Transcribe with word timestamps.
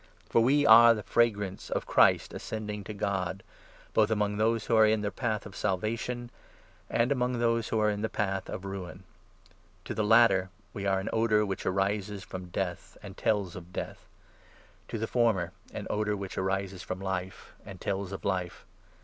For 0.31 0.41
we 0.41 0.65
are 0.65 0.95
the 0.95 1.03
fragrance 1.03 1.65
15 1.67 1.77
of 1.77 1.85
Christ 1.85 2.33
ascending 2.33 2.85
to 2.85 2.93
God— 2.95 3.43
both 3.93 4.09
among 4.09 4.37
those 4.37 4.65
who 4.65 4.75
are 4.75 4.87
in 4.87 5.01
the 5.01 5.11
path 5.11 5.45
of 5.45 5.55
Salvation 5.55 6.31
and 6.89 7.11
among 7.11 7.37
those 7.37 7.67
who 7.67 7.77
are 7.79 7.91
in 7.91 8.01
the 8.01 8.09
path 8.09 8.45
to 8.45 8.57
Ruin. 8.57 9.03
To 9.85 9.93
the 9.93 10.03
latter 10.03 10.49
we 10.73 10.87
are 10.87 10.99
an 10.99 11.09
odour 11.13 11.45
which 11.45 11.67
arises 11.67 12.23
from 12.23 12.45
death 12.49 12.93
16 12.93 12.99
and 13.03 13.15
tells 13.15 13.55
of 13.55 13.71
Death; 13.71 14.07
to 14.87 14.97
the 14.97 15.05
former 15.05 15.51
an 15.71 15.85
odour 15.91 16.15
which 16.15 16.35
arises 16.35 16.81
from 16.81 16.99
life 16.99 17.53
and 17.63 17.79
tells 17.79 18.11
of 18.11 18.25
Life. 18.25 18.65